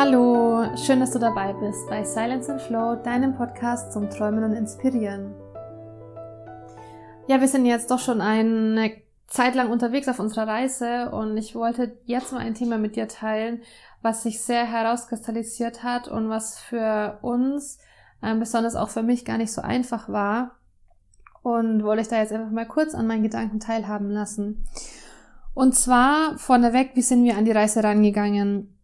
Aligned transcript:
Hallo, 0.00 0.64
schön, 0.76 1.00
dass 1.00 1.10
du 1.10 1.18
dabei 1.18 1.52
bist 1.54 1.88
bei 1.88 2.04
Silence 2.04 2.52
and 2.52 2.62
Flow, 2.62 2.94
deinem 2.94 3.34
Podcast 3.34 3.92
zum 3.92 4.08
Träumen 4.08 4.44
und 4.44 4.52
Inspirieren. 4.52 5.34
Ja, 7.26 7.40
wir 7.40 7.48
sind 7.48 7.66
jetzt 7.66 7.90
doch 7.90 7.98
schon 7.98 8.20
eine 8.20 8.92
Zeit 9.26 9.56
lang 9.56 9.72
unterwegs 9.72 10.06
auf 10.06 10.20
unserer 10.20 10.46
Reise 10.46 11.10
und 11.10 11.36
ich 11.36 11.56
wollte 11.56 11.98
jetzt 12.04 12.32
mal 12.32 12.38
ein 12.38 12.54
Thema 12.54 12.78
mit 12.78 12.94
dir 12.94 13.08
teilen, 13.08 13.62
was 14.00 14.22
sich 14.22 14.40
sehr 14.40 14.66
herauskristallisiert 14.66 15.82
hat 15.82 16.06
und 16.06 16.28
was 16.28 16.60
für 16.60 17.18
uns, 17.22 17.80
äh, 18.22 18.36
besonders 18.36 18.76
auch 18.76 18.90
für 18.90 19.02
mich, 19.02 19.24
gar 19.24 19.36
nicht 19.36 19.52
so 19.52 19.62
einfach 19.62 20.08
war. 20.08 20.60
Und 21.42 21.82
wollte 21.82 22.02
ich 22.02 22.08
da 22.08 22.18
jetzt 22.18 22.32
einfach 22.32 22.52
mal 22.52 22.68
kurz 22.68 22.94
an 22.94 23.08
meinen 23.08 23.24
Gedanken 23.24 23.58
teilhaben 23.58 24.12
lassen. 24.12 24.64
Und 25.54 25.74
zwar 25.74 26.38
vorneweg, 26.38 26.92
wie 26.94 27.02
sind 27.02 27.24
wir 27.24 27.36
an 27.36 27.46
die 27.46 27.50
Reise 27.50 27.82
rangegangen? 27.82 28.77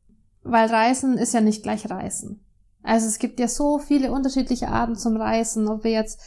Weil 0.45 0.69
Reisen 0.69 1.19
ist 1.19 1.34
ja 1.34 1.41
nicht 1.41 1.62
gleich 1.62 1.91
Reisen. 1.91 2.45
Also 2.83 3.07
es 3.07 3.19
gibt 3.19 3.41
ja 3.41 3.48
so 3.48 3.79
viele 3.79 4.12
unterschiedliche 4.12 4.69
Arten 4.69 4.95
zum 4.95 5.17
Reisen, 5.17 5.69
ob 5.69 5.84
wir 5.84 5.91
jetzt 5.91 6.20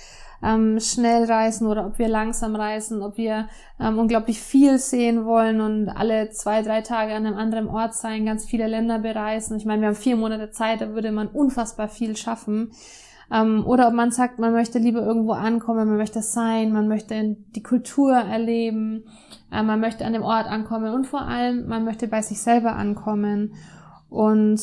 ähm, 0.43 0.79
schnell 0.79 1.25
reisen 1.25 1.67
oder 1.67 1.85
ob 1.85 1.99
wir 1.99 2.07
langsam 2.07 2.55
reisen, 2.55 3.01
ob 3.01 3.17
wir 3.17 3.47
ähm, 3.79 3.97
unglaublich 3.97 4.39
viel 4.41 4.77
sehen 4.77 5.25
wollen 5.25 5.61
und 5.61 5.89
alle 5.89 6.29
zwei, 6.29 6.61
drei 6.61 6.81
Tage 6.81 7.13
an 7.13 7.25
einem 7.25 7.37
anderen 7.37 7.67
Ort 7.67 7.93
sein, 7.95 8.25
ganz 8.25 8.45
viele 8.45 8.67
Länder 8.67 8.99
bereisen. 8.99 9.57
Ich 9.57 9.65
meine, 9.65 9.81
wir 9.81 9.87
haben 9.89 9.95
vier 9.95 10.15
Monate 10.15 10.51
Zeit, 10.51 10.81
da 10.81 10.89
würde 10.89 11.11
man 11.11 11.27
unfassbar 11.27 11.87
viel 11.87 12.15
schaffen. 12.15 12.71
Ähm, 13.31 13.65
oder 13.65 13.87
ob 13.87 13.93
man 13.93 14.11
sagt, 14.11 14.39
man 14.39 14.53
möchte 14.53 14.79
lieber 14.79 15.01
irgendwo 15.01 15.33
ankommen, 15.33 15.87
man 15.87 15.97
möchte 15.97 16.21
sein, 16.21 16.71
man 16.71 16.87
möchte 16.87 17.35
die 17.55 17.63
Kultur 17.63 18.13
erleben, 18.13 19.05
äh, 19.51 19.63
man 19.63 19.79
möchte 19.79 20.05
an 20.05 20.13
dem 20.13 20.23
Ort 20.23 20.47
ankommen 20.47 20.93
und 20.93 21.05
vor 21.05 21.21
allem, 21.21 21.67
man 21.67 21.83
möchte 21.83 22.07
bei 22.07 22.21
sich 22.21 22.41
selber 22.41 22.75
ankommen. 22.75 23.53
Und 24.09 24.61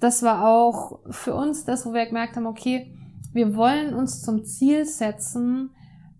das 0.00 0.22
war 0.22 0.46
auch 0.46 1.00
für 1.10 1.34
uns 1.34 1.64
das, 1.64 1.86
wo 1.86 1.92
wir 1.92 2.06
gemerkt 2.06 2.36
haben, 2.36 2.46
okay, 2.46 2.94
wir 3.32 3.56
wollen 3.56 3.94
uns 3.94 4.22
zum 4.22 4.44
Ziel 4.44 4.84
setzen, 4.84 5.70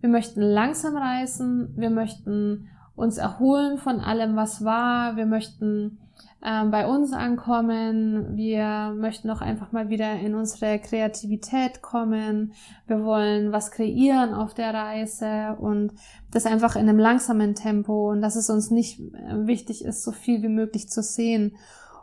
wir 0.01 0.09
möchten 0.09 0.41
langsam 0.41 0.95
reisen, 0.95 1.73
wir 1.75 1.89
möchten 1.89 2.69
uns 2.95 3.17
erholen 3.17 3.77
von 3.77 3.99
allem, 3.99 4.35
was 4.35 4.63
war, 4.63 5.15
wir 5.15 5.25
möchten 5.25 5.99
ähm, 6.43 6.71
bei 6.71 6.87
uns 6.87 7.11
ankommen, 7.11 8.37
wir 8.37 8.93
möchten 8.97 9.29
auch 9.29 9.41
einfach 9.41 9.71
mal 9.71 9.89
wieder 9.89 10.19
in 10.19 10.35
unsere 10.35 10.79
Kreativität 10.79 11.81
kommen, 11.81 12.53
wir 12.87 13.03
wollen 13.03 13.51
was 13.51 13.71
kreieren 13.71 14.33
auf 14.33 14.53
der 14.53 14.73
Reise 14.73 15.57
und 15.59 15.93
das 16.31 16.45
einfach 16.45 16.75
in 16.75 16.87
einem 16.87 16.99
langsamen 16.99 17.55
Tempo 17.55 18.11
und 18.11 18.21
dass 18.21 18.35
es 18.35 18.49
uns 18.49 18.71
nicht 18.71 18.99
äh, 18.99 19.47
wichtig 19.47 19.83
ist, 19.83 20.03
so 20.03 20.11
viel 20.11 20.41
wie 20.41 20.49
möglich 20.49 20.89
zu 20.89 21.01
sehen. 21.01 21.55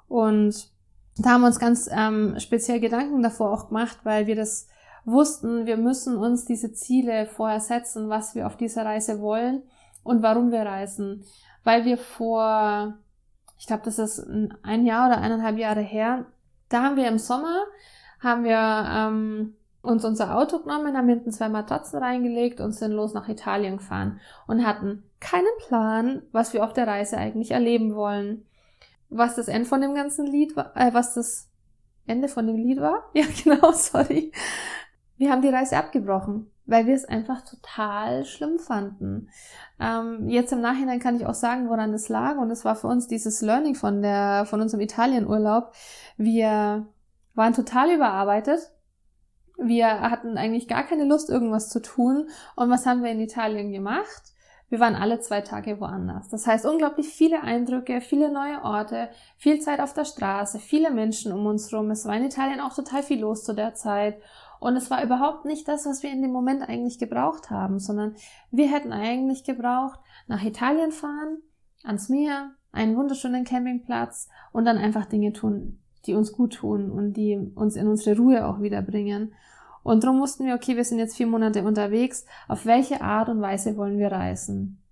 Und 0.09 0.71
da 1.19 1.31
haben 1.31 1.41
wir 1.43 1.47
uns 1.49 1.59
ganz 1.59 1.89
ähm, 1.91 2.37
speziell 2.39 2.81
Gedanken 2.81 3.23
davor 3.23 3.53
auch 3.53 3.69
gemacht, 3.69 3.99
weil 4.05 4.27
wir 4.27 4.37
das 4.37 4.69
wussten, 5.05 5.67
wir 5.67 5.77
müssen 5.77 6.17
uns 6.17 6.45
diese 6.45 6.73
Ziele 6.73 7.27
vorher 7.27 7.61
setzen, 7.61 8.09
was 8.09 8.35
wir 8.35 8.47
auf 8.47 8.57
dieser 8.57 8.85
Reise 8.85 9.21
wollen 9.21 9.63
und 10.03 10.23
warum 10.23 10.51
wir 10.51 10.63
reisen. 10.63 11.25
Weil 11.65 11.85
wir 11.85 11.97
vor, 11.97 12.95
ich 13.59 13.67
glaube, 13.67 13.83
das 13.85 13.98
ist 13.98 14.27
ein 14.63 14.85
Jahr 14.85 15.09
oder 15.09 15.19
eineinhalb 15.19 15.59
Jahre 15.59 15.81
her, 15.81 16.27
da 16.69 16.83
haben 16.83 16.97
wir 16.97 17.09
im 17.09 17.19
Sommer, 17.19 17.65
haben 18.20 18.45
wir 18.45 18.89
ähm, 18.91 19.55
uns 19.83 20.05
unser 20.05 20.37
Auto 20.37 20.59
genommen, 20.59 20.97
haben 20.97 21.09
hinten 21.09 21.31
zwei 21.31 21.48
Matratzen 21.48 22.03
reingelegt 22.03 22.61
und 22.61 22.73
sind 22.73 22.93
los 22.93 23.15
nach 23.15 23.29
Italien 23.29 23.79
gefahren 23.79 24.20
und 24.47 24.67
hatten 24.67 25.05
keinen 25.20 25.47
Plan, 25.67 26.23
was 26.33 26.53
wir 26.53 26.65
auf 26.65 26.73
der 26.73 26.89
Reise 26.89 27.17
eigentlich 27.17 27.53
erleben 27.53 27.95
wollen. 27.95 28.45
Was 29.09 29.37
das 29.37 29.49
Ende 29.49 29.69
von 29.69 29.81
dem 29.81 29.95
ganzen 29.95 30.27
Lied 30.27 30.57
war, 30.57 30.77
äh, 30.77 30.93
was 30.93 31.15
das 31.15 31.49
Ende 32.07 32.29
von 32.29 32.47
dem 32.47 32.57
Lied 32.57 32.80
war? 32.80 33.05
Ja, 33.14 33.25
genau, 33.42 33.73
sorry. 33.73 34.33
Wir 35.17 35.30
haben 35.30 35.42
die 35.42 35.48
Reise 35.48 35.77
abgebrochen, 35.77 36.51
weil 36.67 36.86
wir 36.86 36.95
es 36.95 37.07
einfach 37.07 37.42
total 37.42 38.25
schlimm 38.27 38.58
fanden. 38.58 39.30
Ähm, 39.80 40.29
jetzt 40.29 40.53
im 40.53 40.61
Nachhinein 40.61 41.01
kann 41.01 41.17
ich 41.17 41.25
auch 41.25 41.35
sagen, 41.35 41.70
woran 41.70 41.92
das 41.92 42.08
lag. 42.08 42.36
Und 42.36 42.51
es 42.51 42.64
war 42.64 42.77
für 42.77 42.89
uns 42.89 43.07
dieses 43.07 43.41
Learning 43.41 43.75
von 43.75 44.03
der, 44.03 44.45
von 44.47 44.61
unserem 44.61 44.83
Italienurlaub. 44.83 45.73
Wir 46.19 46.86
waren 47.35 47.55
total 47.55 47.95
überarbeitet. 47.95 48.73
Wir 49.59 50.01
hatten 50.01 50.36
eigentlich 50.36 50.69
gar 50.69 50.83
keine 50.83 51.05
Lust, 51.05 51.30
irgendwas 51.30 51.70
zu 51.70 51.80
tun. 51.80 52.29
Und 52.57 52.69
was 52.69 52.85
haben 52.85 53.03
wir 53.03 53.11
in 53.11 53.20
Italien 53.20 53.73
gemacht? 53.73 54.35
Wir 54.69 54.81
waren 54.81 54.97
alle 54.97 55.21
zwei 55.21 55.43
Tage 55.43 55.81
woanders. 55.81 56.29
Das 56.29 56.47
heißt, 56.47 56.67
unglaublich 56.67 57.09
viele 57.09 57.43
Eindrücke, 57.43 58.01
viele 58.01 58.33
neue 58.33 58.63
Orte, 58.63 59.11
viel 59.37 59.61
Zeit 59.61 59.81
auf 59.81 59.95
der 59.95 60.05
Straße, 60.05 60.59
viele 60.59 60.91
Menschen 60.91 61.33
um 61.33 61.47
uns 61.47 61.73
rum. 61.73 61.91
Es 61.91 62.05
war 62.05 62.17
in 62.17 62.25
Italien 62.25 62.61
auch 62.61 62.75
total 62.75 63.05
viel 63.05 63.21
los 63.21 63.45
zu 63.45 63.55
der 63.55 63.75
Zeit. 63.75 64.21
Und 64.59 64.77
es 64.77 64.91
war 64.91 65.05
überhaupt 65.05 65.45
nicht 65.45 65.69
das, 65.69 65.87
was 65.87 66.03
wir 66.03 66.11
in 66.11 66.23
dem 66.23 66.33
Moment 66.33 66.69
eigentlich 66.69 66.99
gebraucht 66.99 67.51
haben, 67.51 67.79
sondern 67.79 68.17
wir 68.51 68.69
hätten 68.69 68.93
eigentlich 68.93 69.45
gebraucht, 69.45 70.01
nach 70.27 70.43
Italien 70.43 70.91
fahren, 70.91 71.39
ans 71.85 72.09
Meer, 72.09 72.53
einen 72.73 72.97
wunderschönen 72.97 73.45
Campingplatz 73.45 74.29
und 74.53 74.65
dann 74.65 74.79
einfach 74.79 75.07
Dinge 75.07 75.33
tun, 75.33 75.79
die 76.07 76.15
uns 76.15 76.33
gut 76.33 76.55
tun 76.55 76.91
und 76.91 77.13
die 77.13 77.39
uns 77.55 77.77
in 77.77 77.87
unsere 77.87 78.17
Ruhe 78.17 78.47
auch 78.47 78.61
wiederbringen. 78.61 79.35
Und 79.86 80.02
darum 80.02 80.20
wussten 80.20 80.45
wir, 80.47 80.57
okay, 80.57 80.74
wir 80.74 80.85
sind 80.85 80.98
jetzt 80.98 81.17
vier 81.17 81.29
Monate 81.29 81.63
unterwegs. 81.63 82.27
Auf 82.48 82.67
welche 82.67 83.02
Art 83.02 83.29
und 83.29 83.41
Weise 83.41 83.77
wollen 83.77 84.01
wir 84.01 84.11
reisen? 84.11 84.83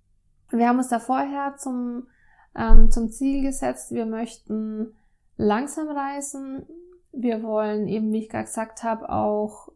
Wir 0.51 0.69
haben 0.69 0.77
uns 0.77 0.87
da 0.87 0.99
vorher 0.99 1.57
zum, 1.57 2.07
ähm, 2.55 2.89
zum 2.91 3.11
Ziel 3.11 3.41
gesetzt, 3.41 3.91
wir 3.91 4.05
möchten 4.05 4.93
langsam 5.35 5.89
reisen, 5.89 6.65
wir 7.11 7.43
wollen 7.43 7.89
eben, 7.89 8.13
wie 8.13 8.19
ich 8.19 8.29
gerade 8.29 8.45
gesagt 8.45 8.83
habe, 8.83 9.09
auch 9.09 9.67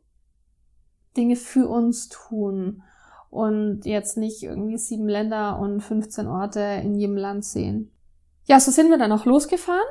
Dinge 1.18 1.36
für 1.36 1.68
uns 1.68 2.08
tun 2.08 2.82
und 3.30 3.82
jetzt 3.84 4.16
nicht 4.16 4.42
irgendwie 4.42 4.78
sieben 4.78 5.10
Länder 5.10 5.60
und 5.60 5.82
15 5.82 6.28
Orte 6.28 6.62
in 6.82 6.96
jedem 6.96 7.18
Land 7.18 7.44
sehen. 7.44 7.92
Ja, 8.46 8.62
so 8.62 8.72
sind 8.72 8.90
wir 8.90 8.98
dann 8.98 9.12
auch 9.12 9.26
losgefahren 9.26 9.82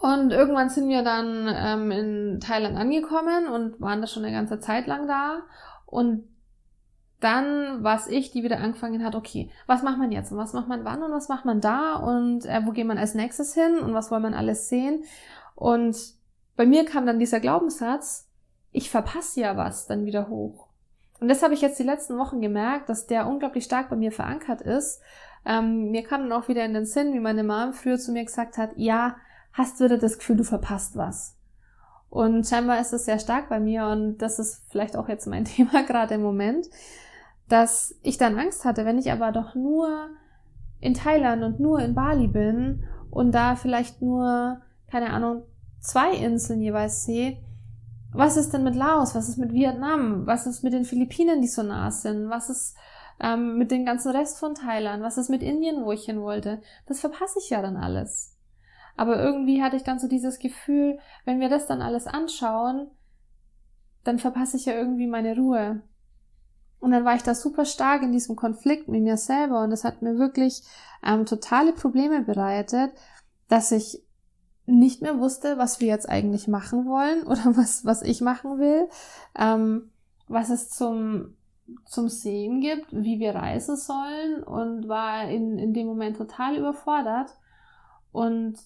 und 0.00 0.30
irgendwann 0.30 0.70
sind 0.70 0.88
wir 0.88 1.02
dann 1.02 1.52
ähm, 1.52 1.90
in 1.90 2.40
Thailand 2.40 2.76
angekommen 2.76 3.48
und 3.48 3.80
waren 3.80 4.00
da 4.00 4.06
schon 4.06 4.24
eine 4.24 4.34
ganze 4.34 4.60
Zeit 4.60 4.86
lang 4.86 5.08
da. 5.08 5.40
Und 5.86 6.24
dann 7.20 7.82
war 7.82 7.96
es 7.96 8.06
ich, 8.06 8.30
die 8.30 8.44
wieder 8.44 8.58
angefangen 8.58 9.04
hat, 9.04 9.16
okay, 9.16 9.50
was 9.66 9.82
macht 9.82 9.98
man 9.98 10.12
jetzt? 10.12 10.30
Und 10.30 10.38
was 10.38 10.52
macht 10.52 10.68
man 10.68 10.84
wann 10.84 11.02
und 11.02 11.10
was 11.10 11.28
macht 11.28 11.44
man 11.44 11.60
da? 11.60 11.96
Und 11.96 12.46
äh, 12.46 12.60
wo 12.64 12.70
geht 12.70 12.86
man 12.86 12.98
als 12.98 13.14
nächstes 13.14 13.54
hin? 13.54 13.80
Und 13.80 13.92
was 13.92 14.08
soll 14.08 14.20
man 14.20 14.34
alles 14.34 14.68
sehen? 14.68 15.02
Und 15.56 15.96
bei 16.56 16.64
mir 16.64 16.84
kam 16.84 17.04
dann 17.04 17.18
dieser 17.18 17.40
Glaubenssatz, 17.40 18.28
ich 18.70 18.90
verpasse 18.90 19.40
ja 19.40 19.56
was 19.56 19.88
dann 19.88 20.04
wieder 20.04 20.28
hoch. 20.28 20.68
Und 21.18 21.26
das 21.26 21.42
habe 21.42 21.54
ich 21.54 21.60
jetzt 21.60 21.80
die 21.80 21.84
letzten 21.84 22.18
Wochen 22.18 22.40
gemerkt, 22.40 22.88
dass 22.88 23.08
der 23.08 23.26
unglaublich 23.26 23.64
stark 23.64 23.88
bei 23.88 23.96
mir 23.96 24.12
verankert 24.12 24.60
ist. 24.60 25.00
Ähm, 25.44 25.90
mir 25.90 26.04
kam 26.04 26.28
dann 26.28 26.40
auch 26.40 26.46
wieder 26.46 26.64
in 26.64 26.74
den 26.74 26.86
Sinn, 26.86 27.12
wie 27.14 27.20
meine 27.20 27.42
Mom 27.42 27.72
früher 27.72 27.98
zu 27.98 28.12
mir 28.12 28.24
gesagt 28.24 28.58
hat, 28.58 28.70
ja, 28.76 29.16
hast 29.58 29.80
du 29.80 29.84
wieder 29.84 29.98
das 29.98 30.18
Gefühl, 30.18 30.36
du 30.36 30.44
verpasst 30.44 30.96
was. 30.96 31.36
Und 32.08 32.46
scheinbar 32.46 32.80
ist 32.80 32.92
es 32.92 33.04
sehr 33.04 33.18
stark 33.18 33.48
bei 33.48 33.60
mir 33.60 33.86
und 33.88 34.18
das 34.18 34.38
ist 34.38 34.62
vielleicht 34.70 34.96
auch 34.96 35.08
jetzt 35.08 35.26
mein 35.26 35.44
Thema 35.56 35.82
gerade 35.82 36.14
im 36.14 36.22
Moment, 36.22 36.66
dass 37.48 37.94
ich 38.02 38.16
dann 38.16 38.38
Angst 38.38 38.64
hatte, 38.64 38.84
wenn 38.84 38.98
ich 38.98 39.10
aber 39.10 39.32
doch 39.32 39.54
nur 39.54 40.08
in 40.80 40.94
Thailand 40.94 41.42
und 41.42 41.60
nur 41.60 41.80
in 41.80 41.94
Bali 41.94 42.28
bin 42.28 42.84
und 43.10 43.32
da 43.32 43.56
vielleicht 43.56 44.00
nur, 44.00 44.60
keine 44.90 45.10
Ahnung, 45.10 45.42
zwei 45.80 46.12
Inseln 46.12 46.62
jeweils 46.62 47.04
sehe, 47.04 47.38
was 48.12 48.36
ist 48.36 48.54
denn 48.54 48.64
mit 48.64 48.74
Laos? 48.74 49.14
Was 49.14 49.28
ist 49.28 49.36
mit 49.36 49.52
Vietnam? 49.52 50.26
Was 50.26 50.46
ist 50.46 50.62
mit 50.62 50.72
den 50.72 50.84
Philippinen, 50.84 51.42
die 51.42 51.48
so 51.48 51.62
nah 51.62 51.90
sind? 51.90 52.30
Was 52.30 52.48
ist 52.48 52.74
ähm, 53.20 53.58
mit 53.58 53.70
dem 53.70 53.84
ganzen 53.84 54.12
Rest 54.12 54.38
von 54.38 54.54
Thailand? 54.54 55.02
Was 55.02 55.18
ist 55.18 55.28
mit 55.28 55.42
Indien, 55.42 55.84
wo 55.84 55.92
ich 55.92 56.04
hin 56.04 56.22
wollte? 56.22 56.62
Das 56.86 57.00
verpasse 57.00 57.38
ich 57.38 57.50
ja 57.50 57.60
dann 57.60 57.76
alles. 57.76 58.37
Aber 58.98 59.22
irgendwie 59.22 59.62
hatte 59.62 59.76
ich 59.76 59.84
dann 59.84 60.00
so 60.00 60.08
dieses 60.08 60.40
Gefühl, 60.40 60.98
wenn 61.24 61.38
wir 61.38 61.48
das 61.48 61.68
dann 61.68 61.82
alles 61.82 62.08
anschauen, 62.08 62.88
dann 64.02 64.18
verpasse 64.18 64.56
ich 64.56 64.66
ja 64.66 64.74
irgendwie 64.74 65.06
meine 65.06 65.36
Ruhe. 65.36 65.82
Und 66.80 66.90
dann 66.90 67.04
war 67.04 67.14
ich 67.14 67.22
da 67.22 67.36
super 67.36 67.64
stark 67.64 68.02
in 68.02 68.10
diesem 68.10 68.34
Konflikt 68.34 68.88
mit 68.88 69.00
mir 69.00 69.16
selber 69.16 69.62
und 69.62 69.70
es 69.70 69.84
hat 69.84 70.02
mir 70.02 70.18
wirklich 70.18 70.62
ähm, 71.04 71.26
totale 71.26 71.72
Probleme 71.72 72.22
bereitet, 72.22 72.90
dass 73.46 73.70
ich 73.70 74.02
nicht 74.66 75.00
mehr 75.00 75.20
wusste, 75.20 75.58
was 75.58 75.78
wir 75.78 75.86
jetzt 75.86 76.08
eigentlich 76.08 76.48
machen 76.48 76.84
wollen 76.84 77.22
oder 77.26 77.56
was, 77.56 77.84
was 77.84 78.02
ich 78.02 78.20
machen 78.20 78.58
will, 78.58 78.88
ähm, 79.38 79.92
was 80.26 80.50
es 80.50 80.70
zum, 80.70 81.36
zum 81.84 82.08
Sehen 82.08 82.60
gibt, 82.60 82.88
wie 82.90 83.20
wir 83.20 83.36
reisen 83.36 83.76
sollen 83.76 84.42
und 84.42 84.88
war 84.88 85.28
in, 85.28 85.56
in 85.56 85.72
dem 85.72 85.86
Moment 85.86 86.16
total 86.16 86.56
überfordert. 86.56 87.30
Und 88.10 88.58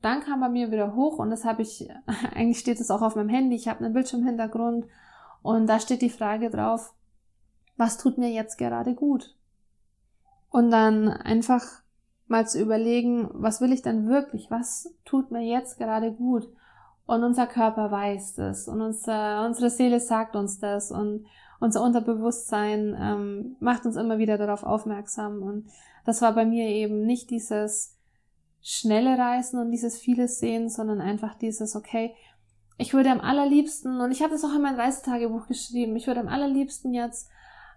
dann 0.00 0.20
kam 0.20 0.40
bei 0.40 0.48
mir 0.48 0.70
wieder 0.70 0.94
hoch 0.94 1.18
und 1.18 1.30
das 1.30 1.44
habe 1.44 1.62
ich, 1.62 1.88
eigentlich 2.34 2.58
steht 2.58 2.80
es 2.80 2.90
auch 2.90 3.02
auf 3.02 3.16
meinem 3.16 3.28
Handy, 3.28 3.56
ich 3.56 3.68
habe 3.68 3.84
einen 3.84 3.94
Bildschirmhintergrund 3.94 4.86
und 5.42 5.66
da 5.66 5.80
steht 5.80 6.02
die 6.02 6.10
Frage 6.10 6.50
drauf, 6.50 6.92
was 7.76 7.96
tut 7.96 8.18
mir 8.18 8.30
jetzt 8.30 8.58
gerade 8.58 8.94
gut? 8.94 9.34
Und 10.50 10.70
dann 10.70 11.08
einfach 11.08 11.62
mal 12.26 12.46
zu 12.46 12.60
überlegen, 12.60 13.28
was 13.32 13.60
will 13.60 13.72
ich 13.72 13.82
denn 13.82 14.08
wirklich? 14.08 14.50
Was 14.50 14.94
tut 15.04 15.30
mir 15.30 15.42
jetzt 15.42 15.78
gerade 15.78 16.12
gut? 16.12 16.48
Und 17.06 17.24
unser 17.24 17.46
Körper 17.46 17.90
weiß 17.90 18.34
das 18.34 18.68
und 18.68 18.82
unser, 18.82 19.46
unsere 19.46 19.70
Seele 19.70 20.00
sagt 20.00 20.36
uns 20.36 20.58
das 20.58 20.90
und 20.90 21.24
unser 21.58 21.82
Unterbewusstsein 21.82 22.96
ähm, 23.00 23.56
macht 23.60 23.86
uns 23.86 23.96
immer 23.96 24.18
wieder 24.18 24.36
darauf 24.36 24.62
aufmerksam. 24.62 25.42
Und 25.42 25.70
das 26.04 26.20
war 26.20 26.34
bei 26.34 26.44
mir 26.44 26.68
eben 26.68 27.04
nicht 27.04 27.30
dieses 27.30 27.97
schnelle 28.62 29.18
Reisen 29.18 29.60
und 29.60 29.70
dieses 29.70 29.98
vieles 29.98 30.38
Sehen, 30.38 30.68
sondern 30.68 31.00
einfach 31.00 31.34
dieses, 31.34 31.76
okay, 31.76 32.14
ich 32.76 32.94
würde 32.94 33.10
am 33.10 33.20
allerliebsten, 33.20 34.00
und 34.00 34.12
ich 34.12 34.22
habe 34.22 34.32
das 34.32 34.44
auch 34.44 34.54
in 34.54 34.62
mein 34.62 34.78
Reisetagebuch 34.78 35.46
geschrieben, 35.48 35.96
ich 35.96 36.06
würde 36.06 36.20
am 36.20 36.28
allerliebsten 36.28 36.94
jetzt 36.94 37.28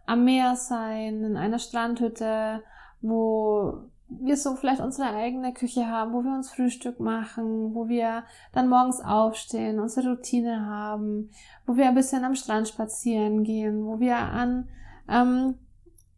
am 0.06 0.24
Meer 0.24 0.56
sein, 0.56 1.24
in 1.24 1.38
einer 1.38 1.60
Strandhütte, 1.60 2.64
wo 3.02 3.90
wir 4.20 4.36
so 4.36 4.56
vielleicht 4.56 4.82
unsere 4.82 5.10
eigene 5.10 5.54
Küche 5.54 5.88
haben, 5.88 6.14
wo 6.14 6.24
wir 6.24 6.34
uns 6.36 6.52
Frühstück 6.52 7.00
machen, 7.00 7.74
wo 7.74 7.88
wir 7.88 8.24
dann 8.52 8.68
morgens 8.68 9.00
aufstehen, 9.00 9.80
unsere 9.80 10.10
Routine 10.10 10.66
haben, 10.66 11.32
wo 11.66 11.78
wir 11.78 11.88
ein 11.88 11.96
bisschen 11.96 12.26
am 12.26 12.36
Strand 12.36 12.68
spazieren 12.68 13.44
gehen, 13.44 13.86
wo 13.86 14.00
wir 14.00 14.18
an, 14.18 14.68
ähm, 15.08 15.56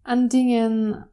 an 0.04 0.28
Dingen 0.28 1.06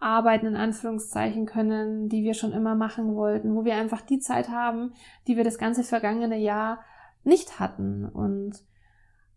arbeiten, 0.00 0.46
in 0.46 0.56
Anführungszeichen 0.56 1.46
können, 1.46 2.08
die 2.08 2.22
wir 2.22 2.34
schon 2.34 2.52
immer 2.52 2.74
machen 2.74 3.14
wollten, 3.14 3.54
wo 3.54 3.64
wir 3.64 3.74
einfach 3.74 4.00
die 4.00 4.18
Zeit 4.18 4.48
haben, 4.48 4.92
die 5.26 5.36
wir 5.36 5.44
das 5.44 5.58
ganze 5.58 5.82
vergangene 5.82 6.38
Jahr 6.38 6.80
nicht 7.24 7.58
hatten 7.58 8.04
und 8.04 8.64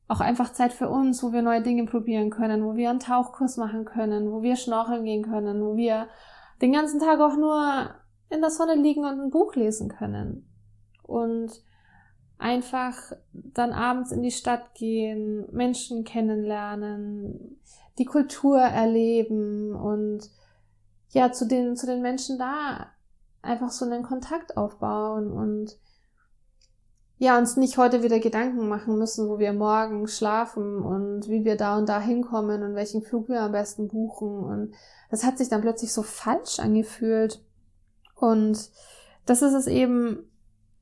auch 0.08 0.20
einfach 0.20 0.52
Zeit 0.52 0.74
für 0.74 0.90
uns, 0.90 1.24
wo 1.24 1.32
wir 1.32 1.42
neue 1.42 1.62
Dinge 1.62 1.86
probieren 1.86 2.30
können, 2.30 2.66
wo 2.66 2.76
wir 2.76 2.90
einen 2.90 3.00
Tauchkurs 3.00 3.58
machen 3.58 3.86
können, 3.86 4.32
wo 4.32 4.42
wir 4.42 4.56
schnorcheln 4.56 5.06
gehen 5.06 5.24
können, 5.24 5.64
wo 5.64 5.78
wir 5.78 6.08
den 6.62 6.74
ganzen 6.74 7.00
Tag 7.00 7.20
auch 7.22 7.38
nur 7.38 7.96
in 8.30 8.42
der 8.42 8.50
Sonne 8.50 8.76
liegen 8.76 9.06
und 9.06 9.20
ein 9.20 9.30
Buch 9.30 9.56
lesen 9.56 9.90
können. 9.90 10.48
Und 11.04 11.52
einfach 12.38 12.98
dann 13.34 13.72
abends 13.72 14.12
in 14.12 14.22
die 14.22 14.32
Stadt 14.32 14.74
gehen, 14.74 15.46
Menschen 15.52 16.04
kennenlernen, 16.04 17.62
die 17.98 18.06
Kultur 18.06 18.60
erleben 18.60 19.76
und 19.76 20.30
ja, 21.12 21.32
zu 21.32 21.46
den, 21.46 21.76
zu 21.76 21.86
den 21.86 22.02
Menschen 22.02 22.38
da 22.38 22.88
einfach 23.42 23.72
so 23.72 23.86
einen 23.86 24.04
Kontakt 24.04 24.58
aufbauen 24.58 25.32
und 25.32 25.78
ja, 27.18 27.38
uns 27.38 27.56
nicht 27.56 27.78
heute 27.78 28.02
wieder 28.02 28.20
Gedanken 28.20 28.68
machen 28.68 28.98
müssen, 28.98 29.30
wo 29.30 29.38
wir 29.38 29.54
morgen 29.54 30.08
schlafen 30.08 30.82
und 30.82 31.28
wie 31.30 31.46
wir 31.46 31.56
da 31.56 31.78
und 31.78 31.88
da 31.88 32.02
hinkommen 32.02 32.64
und 32.64 32.74
welchen 32.74 33.04
Flug 33.04 33.30
wir 33.30 33.42
am 33.42 33.52
besten 33.52 33.88
buchen. 33.88 34.44
Und 34.44 34.74
das 35.12 35.24
hat 35.24 35.38
sich 35.38 35.48
dann 35.48 35.62
plötzlich 35.62 35.94
so 35.94 36.02
falsch 36.02 36.58
angefühlt. 36.60 37.44
Und 38.16 38.72
das 39.28 39.44
ist 39.44 39.54
es 39.54 39.68
eben, 39.68 40.32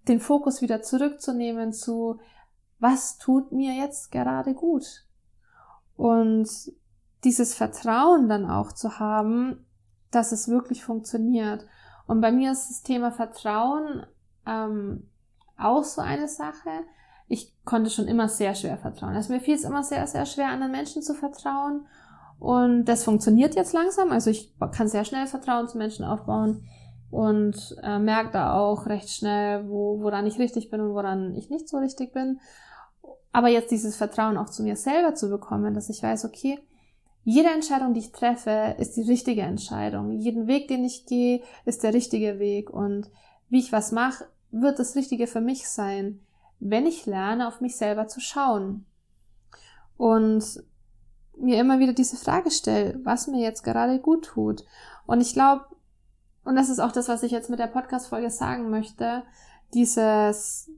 den 0.07 0.21
Fokus 0.21 0.61
wieder 0.61 0.81
zurückzunehmen 0.81 1.73
zu, 1.73 2.19
was 2.79 3.17
tut 3.17 3.51
mir 3.51 3.73
jetzt 3.73 4.09
gerade 4.09 4.53
gut? 4.53 5.05
Und 5.97 6.49
dieses 7.25 7.53
Vertrauen 7.53 8.29
dann 8.29 8.49
auch 8.49 8.71
zu 8.71 8.97
haben, 8.97 9.65
dass 10.11 10.31
es 10.31 10.47
wirklich 10.47 10.83
funktioniert. 10.83 11.65
Und 12.07 12.21
bei 12.21 12.31
mir 12.31 12.51
ist 12.51 12.69
das 12.69 12.83
Thema 12.83 13.11
Vertrauen 13.11 14.05
ähm, 14.45 15.09
auch 15.57 15.83
so 15.83 16.01
eine 16.01 16.27
Sache. 16.27 16.69
Ich 17.27 17.53
konnte 17.65 17.89
schon 17.89 18.07
immer 18.07 18.27
sehr 18.27 18.55
schwer 18.55 18.77
vertrauen. 18.77 19.15
Also 19.15 19.31
mir 19.31 19.39
fiel 19.39 19.55
es 19.55 19.63
immer 19.63 19.83
sehr, 19.83 20.07
sehr 20.07 20.25
schwer, 20.25 20.47
anderen 20.47 20.71
Menschen 20.71 21.01
zu 21.01 21.13
vertrauen. 21.13 21.85
Und 22.39 22.85
das 22.85 23.03
funktioniert 23.03 23.55
jetzt 23.55 23.73
langsam. 23.73 24.11
Also 24.11 24.29
ich 24.29 24.55
kann 24.71 24.87
sehr 24.87 25.05
schnell 25.05 25.27
Vertrauen 25.27 25.67
zu 25.67 25.77
Menschen 25.77 26.05
aufbauen 26.05 26.65
und 27.11 27.75
äh, 27.83 27.99
merke 27.99 28.31
da 28.31 28.53
auch 28.53 28.85
recht 28.85 29.09
schnell, 29.09 29.67
wo, 29.67 30.01
woran 30.01 30.25
ich 30.25 30.39
richtig 30.39 30.69
bin 30.69 30.81
und 30.81 30.93
woran 30.93 31.35
ich 31.35 31.49
nicht 31.49 31.67
so 31.67 31.77
richtig 31.77 32.13
bin. 32.13 32.39
Aber 33.31 33.49
jetzt 33.49 33.71
dieses 33.71 33.95
Vertrauen 33.95 34.37
auch 34.37 34.49
zu 34.49 34.63
mir 34.63 34.75
selber 34.75 35.13
zu 35.15 35.29
bekommen, 35.29 35.73
dass 35.73 35.89
ich 35.89 36.01
weiß, 36.01 36.25
okay, 36.25 36.59
jede 37.23 37.49
Entscheidung, 37.49 37.93
die 37.93 37.99
ich 37.99 38.11
treffe, 38.11 38.75
ist 38.79 38.95
die 38.95 39.03
richtige 39.03 39.41
Entscheidung. 39.41 40.11
Jeden 40.11 40.47
Weg, 40.47 40.67
den 40.67 40.83
ich 40.83 41.05
gehe, 41.05 41.41
ist 41.65 41.83
der 41.83 41.93
richtige 41.93 42.39
Weg. 42.39 42.69
Und 42.69 43.09
wie 43.49 43.59
ich 43.59 43.71
was 43.71 43.91
mache, 43.91 44.25
wird 44.51 44.79
das 44.79 44.95
Richtige 44.95 45.27
für 45.27 45.41
mich 45.41 45.67
sein, 45.69 46.21
wenn 46.59 46.85
ich 46.85 47.05
lerne, 47.05 47.47
auf 47.47 47.61
mich 47.61 47.75
selber 47.75 48.07
zu 48.07 48.19
schauen. 48.19 48.85
Und 49.97 50.63
mir 51.37 51.59
immer 51.59 51.79
wieder 51.79 51.93
diese 51.93 52.17
Frage 52.17 52.51
stelle, 52.51 52.99
was 53.03 53.27
mir 53.27 53.41
jetzt 53.41 53.63
gerade 53.63 53.99
gut 53.99 54.25
tut. 54.25 54.65
Und 55.05 55.21
ich 55.21 55.33
glaube, 55.33 55.65
und 56.43 56.55
das 56.55 56.69
ist 56.69 56.79
auch 56.79 56.91
das, 56.91 57.07
was 57.09 57.23
ich 57.23 57.31
jetzt 57.31 57.49
mit 57.49 57.59
der 57.59 57.67
Podcast-Folge 57.67 58.29
sagen 58.29 58.69
möchte, 58.69 59.23
dieses 59.73 60.71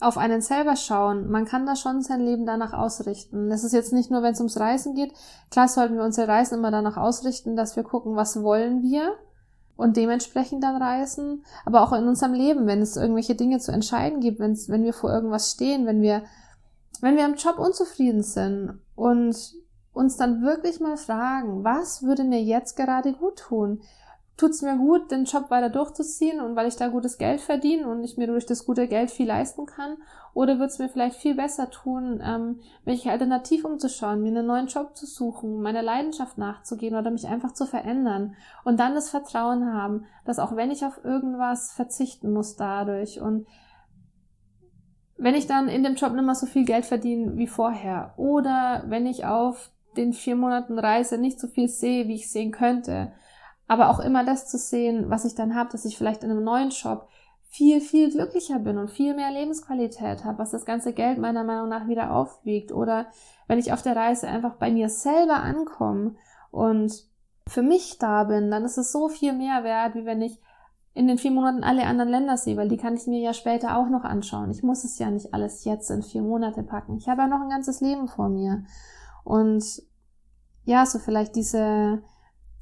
auf 0.00 0.16
einen 0.16 0.40
selber 0.40 0.76
schauen. 0.76 1.30
Man 1.30 1.44
kann 1.44 1.66
da 1.66 1.76
schon 1.76 2.02
sein 2.02 2.20
Leben 2.20 2.46
danach 2.46 2.72
ausrichten. 2.72 3.50
Das 3.50 3.64
ist 3.64 3.72
jetzt 3.72 3.92
nicht 3.92 4.10
nur, 4.10 4.22
wenn 4.22 4.32
es 4.32 4.40
ums 4.40 4.58
Reisen 4.58 4.94
geht. 4.94 5.12
Klar 5.50 5.68
sollten 5.68 5.96
wir 5.96 6.04
unsere 6.04 6.28
Reisen 6.28 6.58
immer 6.58 6.70
danach 6.70 6.96
ausrichten, 6.96 7.56
dass 7.56 7.76
wir 7.76 7.82
gucken, 7.82 8.16
was 8.16 8.42
wollen 8.42 8.82
wir 8.82 9.16
und 9.76 9.96
dementsprechend 9.96 10.64
dann 10.64 10.80
reisen. 10.80 11.44
Aber 11.64 11.82
auch 11.82 11.92
in 11.92 12.08
unserem 12.08 12.32
Leben, 12.32 12.66
wenn 12.66 12.82
es 12.82 12.96
irgendwelche 12.96 13.34
Dinge 13.34 13.58
zu 13.58 13.72
entscheiden 13.72 14.20
gibt, 14.20 14.40
wenn, 14.40 14.56
wenn 14.68 14.84
wir 14.84 14.92
vor 14.92 15.12
irgendwas 15.12 15.52
stehen, 15.52 15.86
wenn 15.86 16.02
wir, 16.02 16.22
wenn 17.00 17.16
wir 17.16 17.26
im 17.26 17.34
Job 17.34 17.58
unzufrieden 17.58 18.22
sind 18.22 18.80
und 18.94 19.36
uns 19.92 20.16
dann 20.16 20.42
wirklich 20.42 20.80
mal 20.80 20.96
fragen, 20.96 21.64
was 21.64 22.02
würde 22.02 22.24
mir 22.24 22.42
jetzt 22.42 22.76
gerade 22.76 23.12
gut 23.12 23.38
tun? 23.38 23.80
Tut 24.40 24.52
es 24.52 24.62
mir 24.62 24.78
gut, 24.78 25.10
den 25.10 25.24
Job 25.24 25.50
weiter 25.50 25.68
durchzuziehen 25.68 26.40
und 26.40 26.56
weil 26.56 26.66
ich 26.66 26.76
da 26.76 26.88
gutes 26.88 27.18
Geld 27.18 27.42
verdiene 27.42 27.86
und 27.86 28.02
ich 28.02 28.16
mir 28.16 28.26
durch 28.26 28.46
das 28.46 28.64
gute 28.64 28.88
Geld 28.88 29.10
viel 29.10 29.26
leisten 29.26 29.66
kann? 29.66 29.98
Oder 30.32 30.58
wird 30.58 30.70
es 30.70 30.78
mir 30.78 30.88
vielleicht 30.88 31.16
viel 31.16 31.34
besser 31.34 31.68
tun, 31.70 32.22
ähm, 32.24 32.60
mich 32.86 33.06
alternativ 33.10 33.66
umzuschauen, 33.66 34.22
mir 34.22 34.28
einen 34.28 34.46
neuen 34.46 34.68
Job 34.68 34.96
zu 34.96 35.04
suchen, 35.04 35.60
meiner 35.60 35.82
Leidenschaft 35.82 36.38
nachzugehen 36.38 36.94
oder 36.94 37.10
mich 37.10 37.26
einfach 37.26 37.52
zu 37.52 37.66
verändern 37.66 38.34
und 38.64 38.80
dann 38.80 38.94
das 38.94 39.10
Vertrauen 39.10 39.74
haben, 39.74 40.06
dass 40.24 40.38
auch 40.38 40.56
wenn 40.56 40.70
ich 40.70 40.86
auf 40.86 41.04
irgendwas 41.04 41.72
verzichten 41.72 42.32
muss 42.32 42.56
dadurch 42.56 43.20
und 43.20 43.46
wenn 45.18 45.34
ich 45.34 45.46
dann 45.46 45.68
in 45.68 45.82
dem 45.82 45.96
Job 45.96 46.14
nicht 46.14 46.24
mehr 46.24 46.34
so 46.34 46.46
viel 46.46 46.64
Geld 46.64 46.86
verdiene 46.86 47.36
wie 47.36 47.46
vorher 47.46 48.14
oder 48.16 48.84
wenn 48.86 49.04
ich 49.04 49.26
auf 49.26 49.70
den 49.98 50.14
vier 50.14 50.34
Monaten 50.34 50.78
Reise 50.78 51.18
nicht 51.18 51.38
so 51.38 51.46
viel 51.46 51.68
sehe, 51.68 52.08
wie 52.08 52.14
ich 52.14 52.30
sehen 52.30 52.52
könnte, 52.52 53.12
aber 53.70 53.88
auch 53.88 54.00
immer 54.00 54.24
das 54.24 54.48
zu 54.48 54.58
sehen, 54.58 55.10
was 55.10 55.24
ich 55.24 55.36
dann 55.36 55.54
habe, 55.54 55.70
dass 55.70 55.84
ich 55.84 55.96
vielleicht 55.96 56.24
in 56.24 56.30
einem 56.32 56.42
neuen 56.42 56.72
Shop 56.72 57.06
viel, 57.44 57.80
viel 57.80 58.10
glücklicher 58.10 58.58
bin 58.58 58.78
und 58.78 58.90
viel 58.90 59.14
mehr 59.14 59.30
Lebensqualität 59.30 60.24
habe, 60.24 60.38
was 60.40 60.50
das 60.50 60.64
ganze 60.64 60.92
Geld 60.92 61.18
meiner 61.18 61.44
Meinung 61.44 61.68
nach 61.68 61.86
wieder 61.86 62.12
aufwiegt. 62.12 62.72
Oder 62.72 63.06
wenn 63.46 63.60
ich 63.60 63.72
auf 63.72 63.82
der 63.82 63.94
Reise 63.94 64.26
einfach 64.26 64.56
bei 64.56 64.72
mir 64.72 64.88
selber 64.88 65.36
ankomme 65.36 66.16
und 66.50 67.04
für 67.46 67.62
mich 67.62 67.98
da 67.98 68.24
bin, 68.24 68.50
dann 68.50 68.64
ist 68.64 68.76
es 68.76 68.90
so 68.90 69.08
viel 69.08 69.34
mehr 69.34 69.62
wert, 69.62 69.94
wie 69.94 70.04
wenn 70.04 70.20
ich 70.20 70.40
in 70.92 71.06
den 71.06 71.18
vier 71.18 71.30
Monaten 71.30 71.62
alle 71.62 71.86
anderen 71.86 72.10
Länder 72.10 72.36
sehe, 72.36 72.56
weil 72.56 72.68
die 72.68 72.76
kann 72.76 72.96
ich 72.96 73.06
mir 73.06 73.20
ja 73.20 73.34
später 73.34 73.78
auch 73.78 73.88
noch 73.88 74.02
anschauen. 74.02 74.50
Ich 74.50 74.64
muss 74.64 74.82
es 74.82 74.98
ja 74.98 75.12
nicht 75.12 75.32
alles 75.32 75.64
jetzt 75.64 75.92
in 75.92 76.02
vier 76.02 76.22
Monate 76.22 76.64
packen. 76.64 76.96
Ich 76.96 77.08
habe 77.08 77.22
ja 77.22 77.28
noch 77.28 77.40
ein 77.40 77.50
ganzes 77.50 77.80
Leben 77.80 78.08
vor 78.08 78.30
mir. 78.30 78.64
Und 79.22 79.64
ja, 80.64 80.84
so 80.86 80.98
vielleicht 80.98 81.36
diese, 81.36 82.02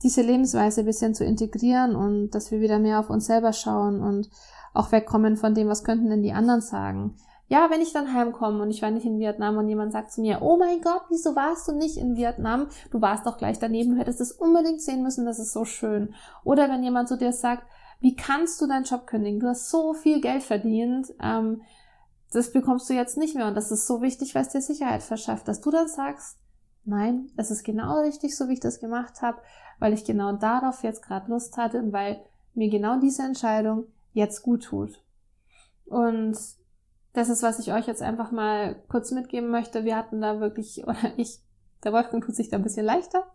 diese 0.03 0.23
Lebensweise 0.23 0.81
ein 0.81 0.87
bisschen 0.87 1.15
zu 1.15 1.25
integrieren 1.25 1.97
und 1.97 2.31
dass 2.31 2.51
wir 2.51 2.61
wieder 2.61 2.79
mehr 2.79 3.01
auf 3.01 3.11
uns 3.11 3.27
selber 3.27 3.53
schauen 3.53 4.01
und 4.01 4.31
auch 4.75 4.93
wegkommen 4.93 5.37
von 5.37 5.55
dem, 5.55 5.69
was 5.69 5.85
könnten 5.85 6.11
denn 6.11 6.23
die 6.23 6.33
anderen 6.33 6.61
sagen. 6.61 7.17
Ja, 7.51 7.71
wenn 7.71 7.81
ich 7.81 7.95
dann 7.95 8.13
heimkomme 8.13 8.63
und 8.63 8.71
ich 8.71 8.83
war 8.83 8.91
nicht 8.91 9.07
in 9.07 9.19
Vietnam 9.19 9.57
und 9.57 9.69
jemand 9.69 9.93
sagt 9.93 10.13
zu 10.13 10.21
mir, 10.21 10.43
oh 10.43 10.59
mein 10.59 10.83
Gott, 10.83 11.03
wieso 11.09 11.35
warst 11.35 11.67
du 11.67 11.73
nicht 11.73 11.97
in 11.97 12.15
Vietnam? 12.15 12.67
Du 12.91 13.01
warst 13.01 13.27
doch 13.27 13.39
gleich 13.39 13.59
daneben, 13.59 13.95
du 13.95 14.01
hättest 14.01 14.21
es 14.21 14.33
unbedingt 14.33 14.83
sehen 14.83 15.03
müssen, 15.03 15.25
das 15.25 15.39
ist 15.39 15.55
so 15.55 15.65
schön. 15.65 16.15
Oder 16.45 16.69
wenn 16.69 16.85
jemand 16.85 17.09
zu 17.09 17.17
dir 17.17 17.33
sagt, 17.33 17.65
wie 18.01 18.15
kannst 18.15 18.61
du 18.61 18.67
deinen 18.67 18.85
Job 18.85 19.07
kündigen? 19.07 19.41
Du 19.41 19.49
hast 19.49 19.71
so 19.71 19.95
viel 19.95 20.21
Geld 20.21 20.43
verdient, 20.43 21.09
ähm, 21.23 21.63
das 22.33 22.53
bekommst 22.53 22.91
du 22.91 22.95
jetzt 22.95 23.17
nicht 23.17 23.35
mehr 23.35 23.49
und 23.49 23.55
das 23.55 23.71
ist 23.71 23.87
so 23.87 24.03
wichtig, 24.03 24.35
weil 24.35 24.43
es 24.43 24.51
dir 24.51 24.61
Sicherheit 24.61 25.03
verschafft, 25.03 25.49
dass 25.49 25.63
du 25.63 25.71
dann 25.71 25.89
sagst, 25.89 26.37
nein, 26.89 27.31
es 27.37 27.51
ist 27.51 27.65
genau 27.65 28.01
richtig, 28.01 28.37
so 28.37 28.49
wie 28.49 28.55
ich 28.55 28.61
das 28.61 28.81
gemacht 28.81 29.23
habe 29.23 29.41
weil 29.79 29.93
ich 29.93 30.05
genau 30.05 30.33
darauf 30.33 30.83
jetzt 30.83 31.03
gerade 31.03 31.31
Lust 31.31 31.57
hatte 31.57 31.79
und 31.79 31.93
weil 31.93 32.21
mir 32.55 32.69
genau 32.69 32.99
diese 32.99 33.23
Entscheidung 33.23 33.87
jetzt 34.13 34.43
gut 34.43 34.65
tut. 34.65 35.03
Und 35.85 36.37
das 37.13 37.29
ist, 37.29 37.43
was 37.43 37.59
ich 37.59 37.73
euch 37.73 37.87
jetzt 37.87 38.03
einfach 38.03 38.31
mal 38.31 38.77
kurz 38.89 39.11
mitgeben 39.13 39.51
möchte. 39.51 39.85
Wir 39.85 39.97
hatten 39.97 40.21
da 40.21 40.41
wirklich, 40.41 40.83
oder 40.87 41.13
ich, 41.17 41.39
der 41.85 41.93
Wolfgang 41.93 42.25
tut 42.25 42.35
sich 42.35 42.49
da 42.49 42.57
ein 42.57 42.63
bisschen 42.63 42.87
leichter. 42.87 43.31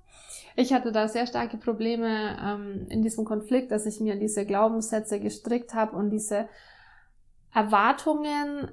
Ich 0.55 0.73
hatte 0.73 0.91
da 0.91 1.07
sehr 1.07 1.25
starke 1.25 1.57
Probleme 1.57 2.37
ähm, 2.39 2.85
in 2.89 3.01
diesem 3.01 3.25
Konflikt, 3.25 3.71
dass 3.71 3.85
ich 3.85 3.99
mir 3.99 4.17
diese 4.17 4.45
Glaubenssätze 4.45 5.19
gestrickt 5.19 5.73
habe 5.73 5.95
und 5.95 6.11
diese 6.11 6.47
Erwartungen 7.53 8.71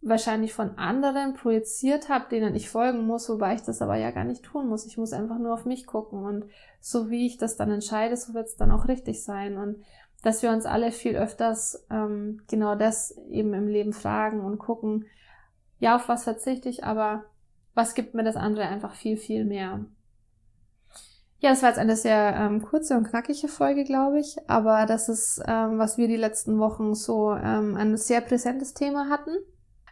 wahrscheinlich 0.00 0.54
von 0.54 0.78
anderen 0.78 1.34
projiziert 1.34 2.08
habe, 2.08 2.28
denen 2.30 2.54
ich 2.54 2.70
folgen 2.70 3.04
muss, 3.06 3.28
wobei 3.28 3.54
ich 3.54 3.62
das 3.62 3.82
aber 3.82 3.96
ja 3.96 4.10
gar 4.10 4.24
nicht 4.24 4.44
tun 4.44 4.68
muss. 4.68 4.86
Ich 4.86 4.96
muss 4.96 5.12
einfach 5.12 5.38
nur 5.38 5.54
auf 5.54 5.64
mich 5.64 5.86
gucken 5.86 6.24
und 6.24 6.44
so 6.80 7.10
wie 7.10 7.26
ich 7.26 7.36
das 7.36 7.56
dann 7.56 7.70
entscheide, 7.70 8.16
so 8.16 8.34
wird 8.34 8.46
es 8.46 8.56
dann 8.56 8.70
auch 8.70 8.86
richtig 8.86 9.24
sein 9.24 9.56
und 9.56 9.82
dass 10.22 10.42
wir 10.42 10.50
uns 10.50 10.66
alle 10.66 10.92
viel 10.92 11.16
öfters 11.16 11.86
ähm, 11.90 12.42
genau 12.48 12.74
das 12.74 13.16
eben 13.30 13.54
im 13.54 13.68
Leben 13.68 13.92
fragen 13.92 14.40
und 14.40 14.58
gucken, 14.58 15.06
ja, 15.78 15.96
auf 15.96 16.08
was 16.08 16.24
verzichte 16.24 16.68
ich, 16.68 16.84
aber 16.84 17.24
was 17.74 17.94
gibt 17.94 18.14
mir 18.14 18.24
das 18.24 18.36
andere 18.36 18.66
einfach 18.66 18.94
viel, 18.94 19.16
viel 19.16 19.44
mehr. 19.44 19.84
Ja, 21.40 21.50
das 21.50 21.62
war 21.62 21.68
jetzt 21.68 21.78
eine 21.78 21.94
sehr 21.94 22.34
ähm, 22.36 22.62
kurze 22.62 22.96
und 22.96 23.08
knackige 23.08 23.46
Folge, 23.46 23.84
glaube 23.84 24.18
ich, 24.18 24.36
aber 24.48 24.86
das 24.86 25.08
ist, 25.08 25.40
ähm, 25.46 25.78
was 25.78 25.96
wir 25.96 26.08
die 26.08 26.16
letzten 26.16 26.58
Wochen 26.58 26.94
so 26.94 27.32
ähm, 27.32 27.76
ein 27.76 27.96
sehr 27.96 28.20
präsentes 28.20 28.74
Thema 28.74 29.08
hatten. 29.08 29.30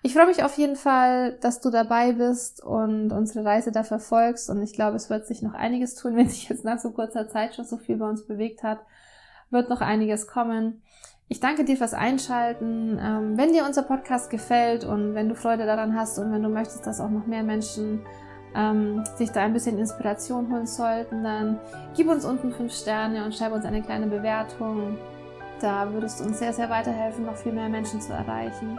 Ich 0.06 0.14
freue 0.14 0.26
mich 0.26 0.44
auf 0.44 0.56
jeden 0.56 0.76
Fall, 0.76 1.32
dass 1.40 1.60
du 1.60 1.68
dabei 1.68 2.12
bist 2.12 2.62
und 2.62 3.10
unsere 3.10 3.44
Reise 3.44 3.72
da 3.72 3.82
verfolgst. 3.82 4.48
Und 4.48 4.62
ich 4.62 4.72
glaube, 4.72 4.94
es 4.94 5.10
wird 5.10 5.26
sich 5.26 5.42
noch 5.42 5.52
einiges 5.52 5.96
tun, 5.96 6.14
wenn 6.16 6.28
sich 6.28 6.48
jetzt 6.48 6.64
nach 6.64 6.78
so 6.78 6.92
kurzer 6.92 7.28
Zeit 7.28 7.56
schon 7.56 7.64
so 7.64 7.76
viel 7.76 7.96
bei 7.96 8.08
uns 8.08 8.24
bewegt 8.24 8.62
hat. 8.62 8.78
Wird 9.50 9.68
noch 9.68 9.80
einiges 9.80 10.28
kommen. 10.28 10.80
Ich 11.26 11.40
danke 11.40 11.64
dir 11.64 11.76
fürs 11.76 11.92
Einschalten. 11.92 13.00
Ähm, 13.02 13.36
wenn 13.36 13.52
dir 13.52 13.64
unser 13.66 13.82
Podcast 13.82 14.30
gefällt 14.30 14.84
und 14.84 15.16
wenn 15.16 15.28
du 15.28 15.34
Freude 15.34 15.66
daran 15.66 15.96
hast 15.96 16.20
und 16.20 16.30
wenn 16.30 16.44
du 16.44 16.50
möchtest, 16.50 16.86
dass 16.86 17.00
auch 17.00 17.10
noch 17.10 17.26
mehr 17.26 17.42
Menschen 17.42 18.06
ähm, 18.54 19.02
sich 19.16 19.32
da 19.32 19.42
ein 19.42 19.54
bisschen 19.54 19.76
Inspiration 19.76 20.52
holen 20.52 20.68
sollten, 20.68 21.24
dann 21.24 21.58
gib 21.96 22.08
uns 22.08 22.24
unten 22.24 22.52
fünf 22.52 22.72
Sterne 22.72 23.24
und 23.24 23.34
schreib 23.34 23.52
uns 23.52 23.64
eine 23.64 23.82
kleine 23.82 24.06
Bewertung. 24.06 24.98
Da 25.60 25.92
würdest 25.92 26.20
du 26.20 26.24
uns 26.26 26.38
sehr, 26.38 26.52
sehr 26.52 26.70
weiterhelfen, 26.70 27.26
noch 27.26 27.36
viel 27.36 27.52
mehr 27.52 27.68
Menschen 27.68 28.00
zu 28.00 28.12
erreichen. 28.12 28.78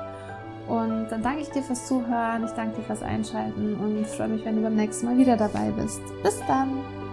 Und 0.68 1.08
dann 1.10 1.24
danke 1.24 1.42
ich 1.42 1.50
dir 1.50 1.64
fürs 1.64 1.88
Zuhören, 1.88 2.44
ich 2.44 2.52
danke 2.52 2.78
dir 2.78 2.84
fürs 2.84 3.02
Einschalten 3.02 3.76
und 3.76 4.06
freue 4.08 4.28
mich, 4.28 4.44
wenn 4.44 4.58
du 4.58 4.62
beim 4.62 4.76
nächsten 4.76 5.06
Mal 5.06 5.18
wieder 5.18 5.38
dabei 5.38 5.72
bist. 5.72 6.02
Bis 6.24 6.40
dann! 6.48 7.07